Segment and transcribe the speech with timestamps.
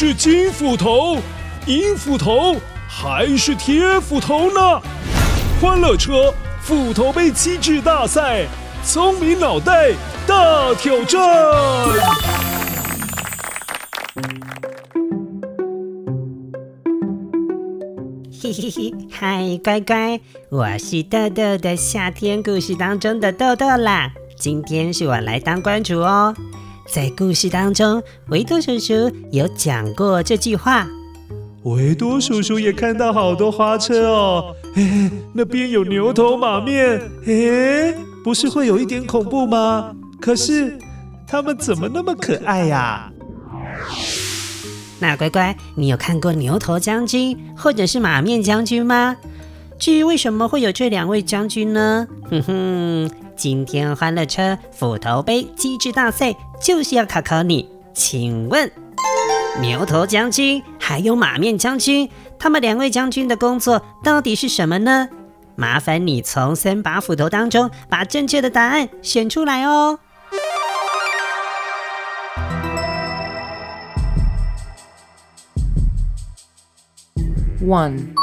[0.00, 1.18] 是金斧头、
[1.66, 2.54] 银斧头
[2.86, 4.80] 还是铁斧头呢？
[5.60, 6.32] 欢乐车
[6.62, 8.46] 斧头杯机智大赛，
[8.84, 9.90] 聪明脑袋
[10.24, 11.20] 大挑战。
[18.40, 24.12] 嘿嘿嘿，嗨，乖乖，我是豆豆的夏天故事当中的豆豆啦。
[24.38, 26.32] 今天是我来当关主哦。
[26.90, 30.86] 在故事当中，维多叔叔有讲过这句话。
[31.64, 34.56] 维多叔叔也看到好多花车哦。
[34.74, 39.94] 哎，那边有牛头马面，哎，不是会有一点恐怖吗？
[40.18, 40.78] 可是
[41.26, 43.12] 他们怎么那么可爱呀？
[44.98, 49.14] 那乖乖，你有看过牛头将军或者是马面将军吗？
[49.78, 52.08] 至于为什么会有这两位将军呢？
[52.28, 57.68] 哼哼，今天欢乐车斧头杯机智大赛就是要考考你。
[57.94, 58.70] 请问，
[59.60, 65.08] 牛头将军还有马面将军，他们两位将军的工作到底是什么呢？
[65.54, 70.00] 麻烦你从三把斧头当中把正确的答案选出来哦。
[77.60, 78.14] One，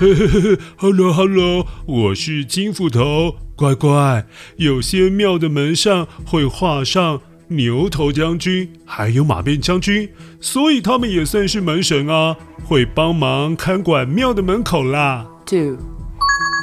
[0.00, 4.24] 嘿嘿嘿，Hello Hello，我是金斧头，乖乖。
[4.56, 10.08] 有些庙的门上会画上牛头将军，还有马面将军，
[10.40, 12.34] 所以他们也算是门神啊，
[12.64, 15.26] 会帮忙看管庙的门口啦。
[15.44, 15.76] Two，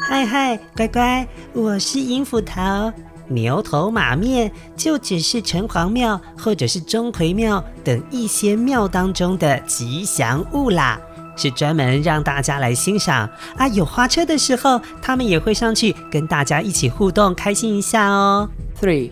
[0.10, 2.92] 嗨嗨，乖乖，我是银斧头。
[3.30, 11.00] 牛头马面就只是城隍庙或者是钟馗庙等一些庙当中的吉祥物啦。
[11.38, 13.68] 是专门让大家来欣赏啊！
[13.70, 18.50] 有花车的时候，他们也会上去跟大家一起互动，开心一下哦。
[18.82, 19.12] Three，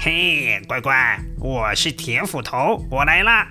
[0.00, 3.46] 嘿，乖乖，我是铁斧头，我来啦！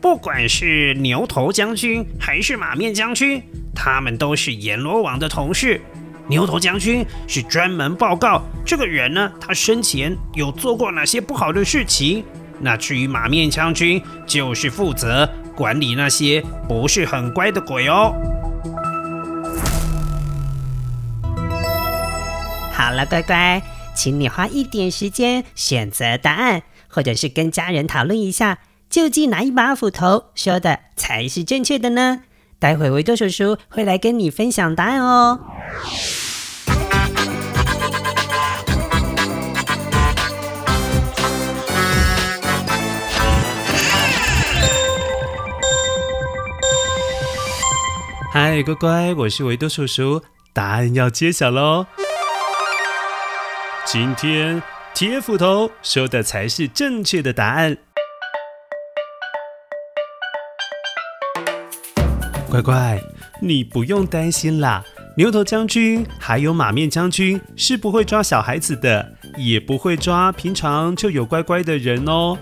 [0.00, 3.42] 不管是牛头将军还是马面将军，
[3.74, 5.80] 他们都是阎罗王的同事。
[6.28, 12.24] 牛头将军是专门报告这个人呢，他生前有做过哪些不好的事情。
[12.60, 15.28] 那至于马面将军，就是负责。
[15.56, 18.14] 管理那些不是很乖的鬼哦。
[22.72, 23.62] 好了，乖乖，
[23.94, 28.58] 请你花一点时间选择答案，或者是跟家人讨论一下，
[28.90, 32.22] 究竟哪一把斧头说的才是正确的呢？
[32.58, 35.40] 待会维多叔叔会来跟你分享答案哦。
[48.34, 50.22] 嗨，乖乖，我是维多叔叔，
[50.54, 51.84] 答案要揭晓喽！
[53.84, 54.62] 今天
[54.94, 57.76] 铁斧头说的才是正确的答案。
[62.48, 62.98] 乖乖，
[63.42, 64.82] 你不用担心啦，
[65.14, 72.38] 牛头将军还有马面将军是不会抓小孩子的，也不会抓平常就有乖乖的人哦。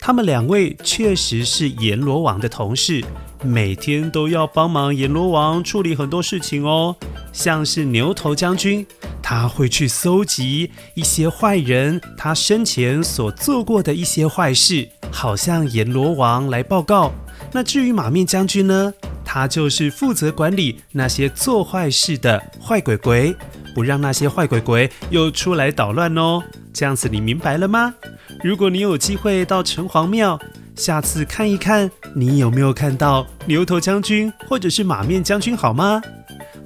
[0.00, 3.04] 他们两位确实是阎罗王的同事。
[3.42, 6.96] 每天都要帮忙阎罗王处理很多事情哦，
[7.32, 8.84] 像是牛头将军，
[9.22, 17.12] 他会去搜集一些坏人他生前所做过的一些坏事，好向阎罗王来报告。
[17.52, 18.92] 那至于马面将军呢，
[19.24, 23.34] 他就是负责管理那些做坏事的坏鬼鬼，
[23.74, 26.42] 不让那些坏鬼鬼又出来捣乱哦。
[26.72, 27.94] 这样子你明白了吗？
[28.42, 30.38] 如果你有机会到城隍庙，
[30.78, 36.00] 下次看一看，你有没有看到牛头将军或者是马面将军，好吗？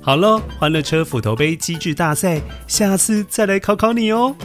[0.02, 4.36] 好了，欢乐车斧头杯机智大赛，下次再来考考你哦。